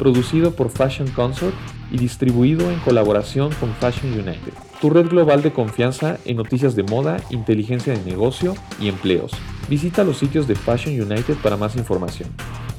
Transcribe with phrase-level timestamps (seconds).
[0.00, 1.54] producido por Fashion Consort
[1.92, 6.82] y distribuido en colaboración con Fashion United, tu red global de confianza en noticias de
[6.82, 9.30] moda, inteligencia de negocio y empleos.
[9.68, 12.30] Visita los sitios de Fashion United para más información.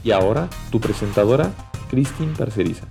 [0.04, 1.54] Y ahora, tu presentadora,
[1.90, 2.88] Christine Parceriza.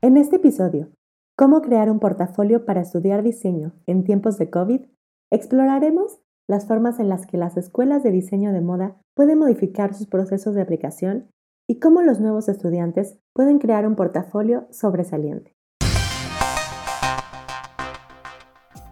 [0.00, 0.88] En este episodio,
[1.34, 4.82] ¿Cómo crear un portafolio para estudiar diseño en tiempos de COVID?
[5.30, 10.06] Exploraremos las formas en las que las escuelas de diseño de moda pueden modificar sus
[10.06, 11.30] procesos de aplicación
[11.66, 15.56] y cómo los nuevos estudiantes pueden crear un portafolio sobresaliente.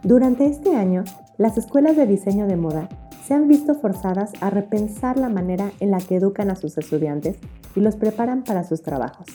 [0.02, 1.05] Durante este año,
[1.37, 2.89] las escuelas de diseño de moda
[3.25, 7.36] se han visto forzadas a repensar la manera en la que educan a sus estudiantes
[7.77, 9.27] y los preparan para sus trabajos,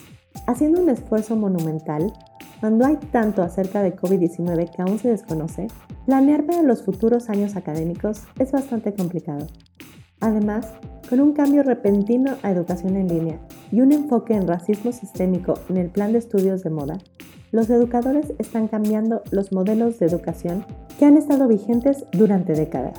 [0.46, 2.12] haciendo un esfuerzo monumental
[2.60, 5.68] cuando hay tanto acerca de COVID-19 que aún se desconoce,
[6.06, 9.46] planear para los futuros años académicos es bastante complicado.
[10.20, 10.72] Además,
[11.08, 13.38] con un cambio repentino a educación en línea
[13.70, 16.98] y un enfoque en racismo sistémico en el plan de estudios de moda,
[17.52, 20.64] los educadores están cambiando los modelos de educación
[20.98, 22.98] que han estado vigentes durante décadas,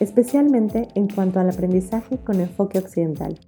[0.00, 3.38] especialmente en cuanto al aprendizaje con enfoque occidental.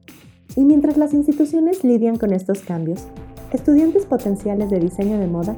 [0.57, 3.07] Y mientras las instituciones lidian con estos cambios,
[3.53, 5.57] estudiantes potenciales de diseño de moda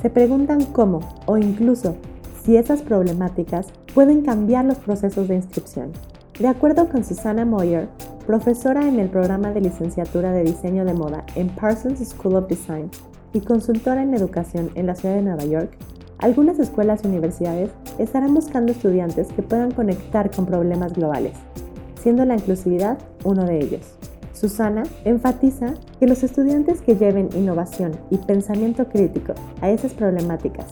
[0.00, 1.96] se preguntan cómo o incluso
[2.44, 5.92] si esas problemáticas pueden cambiar los procesos de inscripción.
[6.38, 7.88] De acuerdo con Susana Moyer,
[8.26, 12.90] profesora en el programa de licenciatura de diseño de moda en Parsons School of Design
[13.34, 15.76] y consultora en educación en la ciudad de Nueva York,
[16.18, 21.34] algunas escuelas y universidades estarán buscando estudiantes que puedan conectar con problemas globales,
[22.00, 23.82] siendo la inclusividad uno de ellos.
[24.32, 30.66] Susana enfatiza que los estudiantes que lleven innovación y pensamiento crítico a esas problemáticas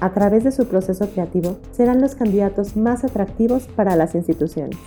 [0.00, 4.78] a través de su proceso creativo serán los candidatos más atractivos para las instituciones.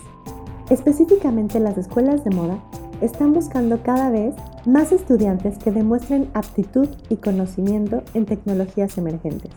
[0.69, 2.57] Específicamente las escuelas de moda
[3.01, 4.34] están buscando cada vez
[4.66, 9.51] más estudiantes que demuestren aptitud y conocimiento en tecnologías emergentes.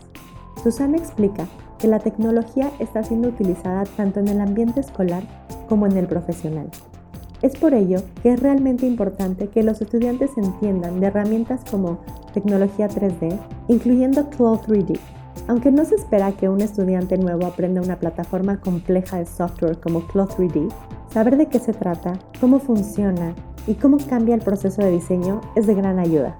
[0.61, 1.47] Susana explica
[1.79, 5.23] que la tecnología está siendo utilizada tanto en el ambiente escolar
[5.69, 6.69] como en el profesional.
[7.41, 11.99] Es por ello que es realmente importante que los estudiantes entiendan de herramientas como
[12.33, 14.99] tecnología 3D, incluyendo Cloud 3D,
[15.47, 20.01] aunque no se espera que un estudiante nuevo aprenda una plataforma compleja de software como
[20.07, 20.67] Cloud 3D,
[21.17, 23.33] saber de qué se trata, cómo funciona
[23.65, 26.37] y cómo cambia el proceso de diseño es de gran ayuda.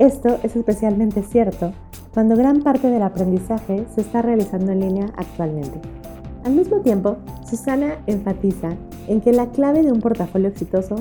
[0.00, 1.72] Esto es especialmente cierto
[2.12, 5.80] cuando gran parte del aprendizaje se está realizando en línea actualmente.
[6.42, 7.18] Al mismo tiempo,
[7.48, 8.70] Susana enfatiza
[9.06, 10.96] en que la clave de un portafolio exitoso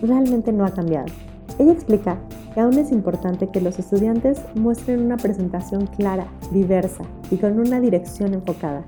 [0.00, 1.12] realmente no ha cambiado.
[1.58, 2.16] Ella explica
[2.54, 7.78] que aún es importante que los estudiantes muestren una presentación clara, diversa y con una
[7.78, 8.84] dirección enfocada.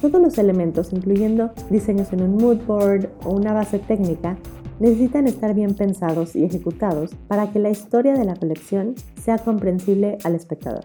[0.00, 4.36] Todos los elementos, incluyendo diseños en un mood board o una base técnica,
[4.78, 10.18] necesitan estar bien pensados y ejecutados para que la historia de la colección sea comprensible
[10.24, 10.84] al espectador.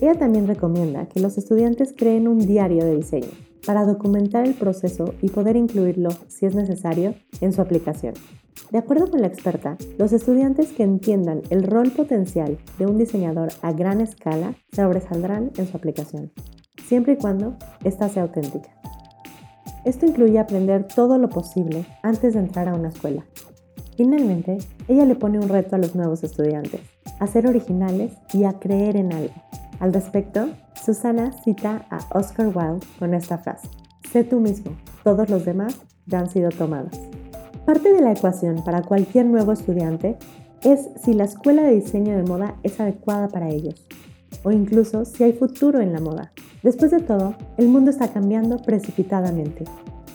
[0.00, 3.28] Ella también recomienda que los estudiantes creen un diario de diseño
[3.66, 8.14] para documentar el proceso y poder incluirlo, si es necesario, en su aplicación.
[8.70, 13.48] De acuerdo con la experta, los estudiantes que entiendan el rol potencial de un diseñador
[13.62, 16.30] a gran escala sobresaldrán en su aplicación,
[16.86, 18.70] siempre y cuando ésta sea auténtica.
[19.84, 23.24] Esto incluye aprender todo lo posible antes de entrar a una escuela.
[23.96, 24.58] Finalmente,
[24.88, 26.80] ella le pone un reto a los nuevos estudiantes,
[27.20, 29.34] a ser originales y a creer en algo.
[29.78, 30.48] Al respecto,
[30.84, 33.68] Susana cita a Oscar Wilde con esta frase,
[34.10, 34.72] sé tú mismo,
[35.04, 36.98] todos los demás ya han sido tomados.
[37.64, 40.18] Parte de la ecuación para cualquier nuevo estudiante
[40.62, 43.85] es si la escuela de diseño de moda es adecuada para ellos,
[44.46, 46.30] o incluso si hay futuro en la moda.
[46.62, 49.64] Después de todo, el mundo está cambiando precipitadamente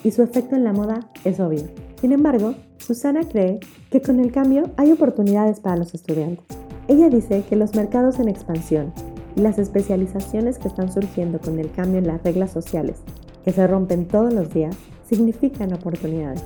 [0.05, 1.63] y su efecto en la moda es obvio.
[1.99, 6.45] Sin embargo, Susana cree que con el cambio hay oportunidades para los estudiantes.
[6.87, 8.93] Ella dice que los mercados en expansión
[9.35, 12.99] y las especializaciones que están surgiendo con el cambio en las reglas sociales,
[13.43, 14.77] que se rompen todos los días,
[15.09, 16.41] significan oportunidades.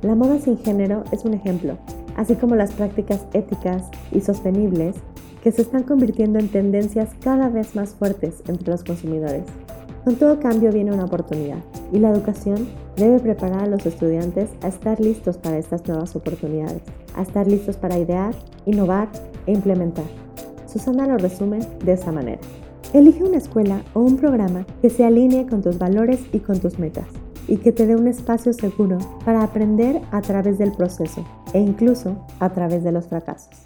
[0.00, 1.76] La moda sin género es un ejemplo,
[2.16, 4.96] así como las prácticas éticas y sostenibles
[5.46, 9.44] que se están convirtiendo en tendencias cada vez más fuertes entre los consumidores.
[10.02, 11.58] Con todo cambio viene una oportunidad
[11.92, 12.66] y la educación
[12.96, 16.82] debe preparar a los estudiantes a estar listos para estas nuevas oportunidades,
[17.14, 18.34] a estar listos para idear,
[18.64, 19.08] innovar
[19.46, 20.06] e implementar.
[20.66, 22.40] Susana lo resume de esa manera.
[22.92, 26.80] Elige una escuela o un programa que se alinee con tus valores y con tus
[26.80, 27.06] metas
[27.46, 32.16] y que te dé un espacio seguro para aprender a través del proceso e incluso
[32.40, 33.65] a través de los fracasos.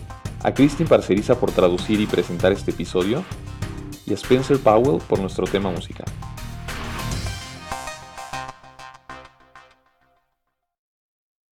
[0.43, 3.23] a Christine Parceriza por traducir y presentar este episodio
[4.05, 6.07] y a Spencer Powell por nuestro tema musical.